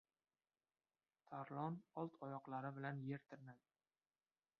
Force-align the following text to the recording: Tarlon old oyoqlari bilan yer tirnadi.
Tarlon 1.33 1.77
old 2.03 2.17
oyoqlari 2.29 2.71
bilan 2.79 3.05
yer 3.11 3.23
tirnadi. 3.29 3.71